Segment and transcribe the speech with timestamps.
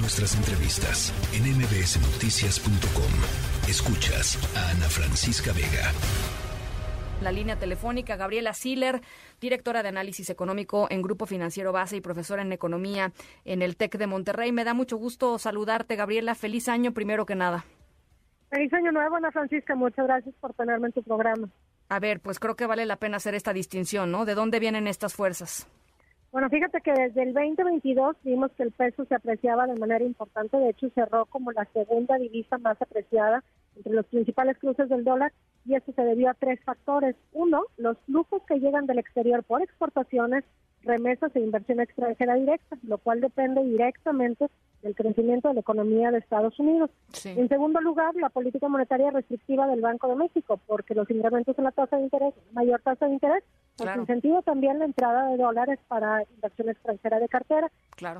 [0.00, 3.12] Nuestras entrevistas en mbsnoticias.com.
[3.68, 5.90] Escuchas a Ana Francisca Vega.
[7.20, 9.00] La línea telefónica, Gabriela Siller,
[9.40, 13.12] directora de análisis económico en Grupo Financiero Base y profesora en economía
[13.44, 14.52] en el TEC de Monterrey.
[14.52, 16.36] Me da mucho gusto saludarte, Gabriela.
[16.36, 17.64] Feliz año, primero que nada.
[18.50, 19.74] Feliz año nuevo, Ana Francisca.
[19.74, 21.48] Muchas gracias por tenerme en tu programa.
[21.88, 24.24] A ver, pues creo que vale la pena hacer esta distinción, ¿no?
[24.26, 25.66] ¿De dónde vienen estas fuerzas?
[26.30, 30.58] Bueno, fíjate que desde el 2022 vimos que el peso se apreciaba de manera importante,
[30.58, 33.42] de hecho cerró como la segunda divisa más apreciada
[33.76, 35.32] entre los principales cruces del dólar
[35.64, 37.16] y esto se debió a tres factores.
[37.32, 40.44] Uno, los flujos que llegan del exterior por exportaciones,
[40.82, 44.48] remesas e inversión extranjera directa, lo cual depende directamente
[44.82, 46.90] del crecimiento de la economía de Estados Unidos.
[47.24, 51.64] En segundo lugar, la política monetaria restrictiva del Banco de México, porque los incrementos en
[51.64, 53.44] la tasa de interés, mayor tasa de interés,
[53.76, 57.70] pues incentivo también la entrada de dólares para inversión extranjera de cartera.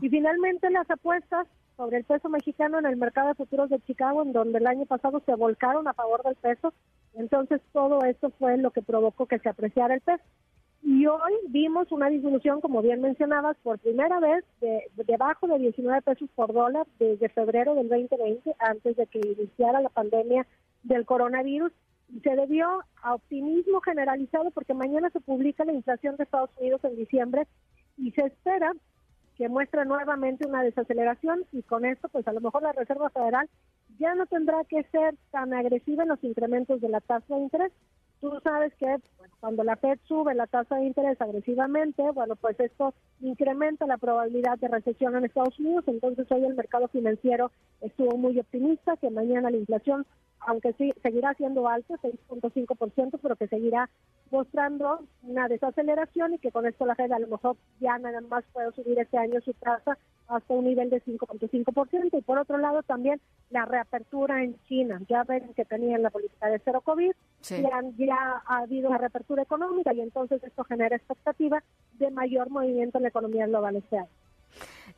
[0.00, 4.22] Y finalmente las apuestas sobre el peso mexicano en el mercado de futuros de Chicago,
[4.22, 6.72] en donde el año pasado se volcaron a favor del peso.
[7.14, 10.22] Entonces todo esto fue lo que provocó que se apreciara el peso.
[10.82, 16.02] Y hoy vimos una disminución, como bien mencionabas, por primera vez de, debajo de 19
[16.02, 20.46] pesos por dólar desde febrero del 2020, antes de que iniciara la pandemia
[20.84, 21.72] del coronavirus.
[22.22, 26.96] Se debió a optimismo generalizado porque mañana se publica la inflación de Estados Unidos en
[26.96, 27.46] diciembre
[27.98, 28.72] y se espera
[29.36, 33.48] que muestre nuevamente una desaceleración y con esto pues a lo mejor la Reserva Federal
[33.98, 37.72] ya no tendrá que ser tan agresiva en los incrementos de la tasa de interés
[38.20, 38.96] Tú sabes que
[39.40, 44.58] cuando la Fed sube la tasa de interés agresivamente, bueno, pues esto incrementa la probabilidad
[44.58, 45.84] de recesión en Estados Unidos.
[45.86, 50.04] Entonces hoy el mercado financiero estuvo muy optimista que mañana la inflación,
[50.40, 53.88] aunque sí seguirá siendo alta, 6.5%, pero que seguirá
[54.32, 58.44] mostrando una desaceleración y que con esto la Fed a lo mejor ya nada más
[58.52, 59.96] puede subir este año su tasa
[60.28, 62.18] hasta un nivel de 5.5%.
[62.18, 65.00] Y por otro lado también la reapertura en China.
[65.08, 67.12] Ya ven que tenían la política de cero COVID,
[67.42, 71.62] ya, ya, ha habido una reapertura económica y entonces esto genera expectativa
[71.94, 74.08] de mayor movimiento en la economía global este año.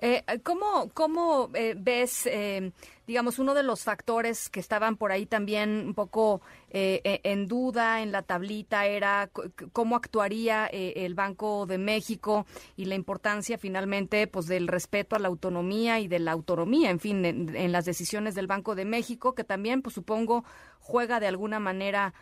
[0.02, 2.72] Eh, ¿Cómo, cómo eh, ves, eh,
[3.06, 6.40] digamos, uno de los factores que estaban por ahí también un poco
[6.70, 9.28] eh, e, en duda en la tablita era
[9.72, 12.46] cómo actuaría el Banco de México
[12.76, 17.00] y la importancia finalmente pues del respeto a la autonomía y de la autonomía, en
[17.00, 20.44] fin, en, las decisiones del Banco de México, que también, pues supongo,
[20.78, 22.14] juega de alguna manera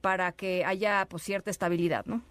[0.00, 2.22] para que haya pues cierta estabilidad, ¿no?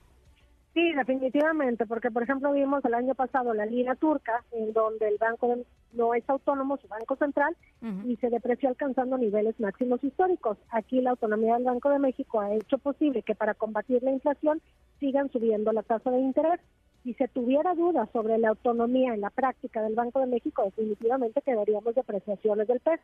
[0.75, 5.17] Sí, definitivamente, porque por ejemplo vimos el año pasado la lira turca, en donde el
[5.17, 5.55] banco
[5.93, 7.55] no es autónomo, su banco central,
[8.03, 10.57] y se depreció alcanzando niveles máximos históricos.
[10.71, 14.61] Aquí la autonomía del Banco de México ha hecho posible que para combatir la inflación
[14.99, 16.59] sigan subiendo la tasa de interés.
[17.05, 21.39] Si se tuviera dudas sobre la autonomía en la práctica del Banco de México, definitivamente
[21.43, 23.03] quedaríamos de apreciaciones del peso.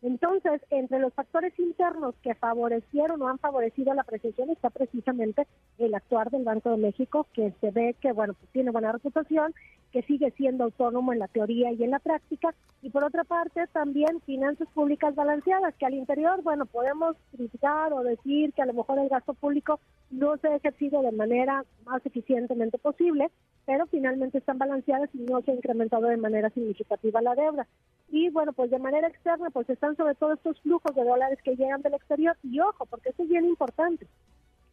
[0.00, 5.46] Entonces, entre los factores internos que favorecieron o han favorecido la apreciación está precisamente
[5.76, 9.54] el actuar del Banco de México, que se ve que, bueno, pues tiene buena reputación,
[9.92, 13.66] que sigue siendo autónomo en la teoría y en la práctica, y por otra parte
[13.68, 18.72] también finanzas públicas balanceadas, que al interior, bueno, podemos criticar o decir que a lo
[18.72, 19.78] mejor el gasto público
[20.10, 23.30] no se ha ejercido de manera más eficientemente posible,
[23.64, 27.66] pero finalmente están balanceadas y no se ha incrementado de manera significativa la deuda.
[28.10, 31.56] Y bueno, pues de manera externa, pues están sobre todo estos flujos de dólares que
[31.56, 32.36] llegan del exterior.
[32.42, 34.06] Y ojo, porque eso es bien importante,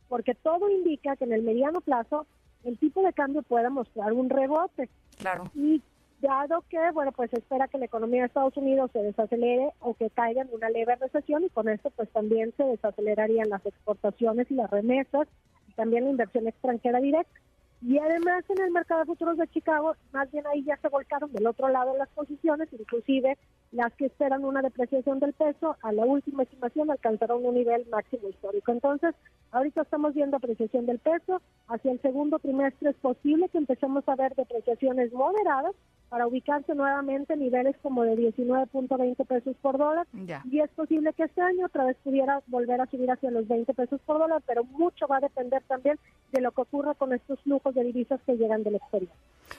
[0.08, 2.26] porque todo indica que en el mediano plazo
[2.64, 4.90] el tipo de cambio pueda mostrar un rebote.
[5.18, 5.46] Claro.
[5.56, 5.82] Y
[6.22, 10.10] dado que, bueno, pues espera que la economía de Estados Unidos se desacelere o que
[10.10, 14.56] caiga en una leve recesión y con esto pues también se desacelerarían las exportaciones y
[14.56, 15.28] las remesas
[15.70, 17.40] y también la inversión extranjera directa.
[17.82, 21.32] Y además en el mercado de futuros de Chicago, más bien ahí ya se volcaron
[21.32, 23.38] del otro lado las posiciones, inclusive
[23.72, 28.28] las que esperan una depreciación del peso, a la última estimación alcanzaron un nivel máximo
[28.28, 28.72] histórico.
[28.74, 29.16] Entonces,
[29.52, 34.16] ahorita estamos viendo apreciación del peso, hacia el segundo trimestre es posible que empecemos a
[34.16, 35.76] ver depreciaciones moderadas,
[36.10, 40.08] para ubicarse nuevamente en niveles como de 19.20 pesos por dólar.
[40.50, 43.74] Y es posible que este año otra vez pudiera volver a subir hacia los 20
[43.76, 45.98] pesos por dólar, pero mucho va a depender también
[46.32, 49.12] de lo que ocurra con estos flujos de divisas que llegan del exterior.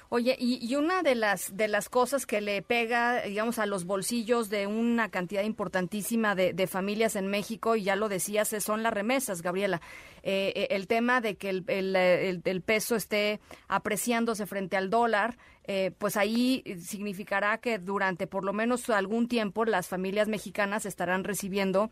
[0.09, 4.51] Oye, y, una de las de las cosas que le pega, digamos, a los bolsillos
[4.51, 9.43] de una cantidad importantísima de, familias en México, y ya lo decías, son las remesas,
[9.43, 9.81] Gabriela.
[10.23, 15.93] Eh, eh, el tema de que el, el, peso esté apreciándose frente al dólar, eh,
[15.97, 21.91] pues ahí significará que durante por lo menos algún tiempo las familias mexicanas estarán recibiendo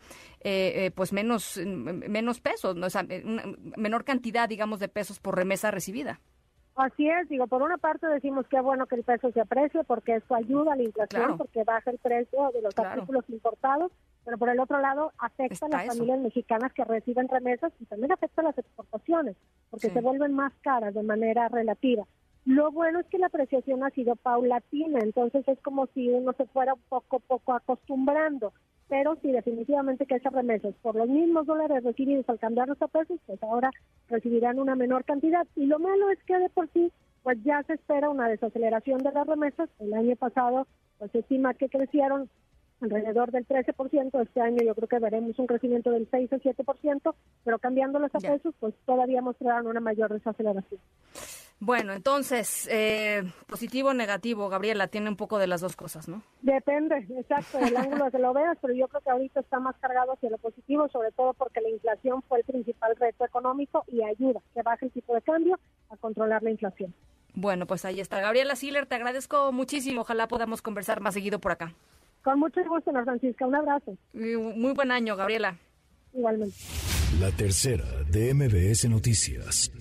[0.95, 3.05] pues menos menos pesos, o sea,
[3.77, 6.19] menor cantidad, digamos, de pesos por remesa recibida.
[6.79, 9.83] Así es, digo, por una parte decimos que es bueno que el peso se aprecie
[9.83, 13.91] porque eso ayuda a la inflación, porque baja el precio de los artículos importados,
[14.23, 18.13] pero por el otro lado afecta a las familias mexicanas que reciben remesas y también
[18.13, 19.35] afecta a las exportaciones,
[19.69, 22.05] porque se vuelven más caras de manera relativa.
[22.45, 26.45] Lo bueno es que la apreciación ha sido paulatina, entonces es como si uno se
[26.45, 28.53] fuera un poco poco acostumbrando
[28.89, 33.19] pero sí definitivamente que esas remesas por los mismos dólares recibidos al cambiarlos a pesos,
[33.27, 33.69] pues ahora
[34.09, 35.47] recibirán una menor cantidad.
[35.55, 36.91] Y lo malo es que de por sí,
[37.21, 39.69] pues ya se espera una desaceleración de las remesas.
[39.79, 42.29] El año pasado, pues se estima que crecieron
[42.81, 47.13] alrededor del 13%, este año yo creo que veremos un crecimiento del 6 o 7%,
[47.43, 50.79] pero cambiándolos a pesos, pues todavía mostrarán una mayor desaceleración.
[51.61, 56.23] Bueno, entonces, eh, positivo o negativo, Gabriela, tiene un poco de las dos cosas, ¿no?
[56.41, 60.13] Depende, exacto, del ángulo que lo veas, pero yo creo que ahorita está más cargado
[60.13, 64.39] hacia lo positivo, sobre todo porque la inflación fue el principal reto económico y ayuda
[64.53, 65.59] que baje el tipo de cambio
[65.89, 66.93] a controlar la inflación.
[67.33, 68.21] Bueno, pues ahí está.
[68.21, 70.01] Gabriela Siller, te agradezco muchísimo.
[70.01, 71.73] Ojalá podamos conversar más seguido por acá.
[72.23, 73.45] Con mucho gusto, Ana Francisca.
[73.45, 73.97] Un abrazo.
[74.13, 75.57] Muy buen año, Gabriela.
[76.13, 76.55] Igualmente.
[77.19, 79.71] La tercera de MBS Noticias.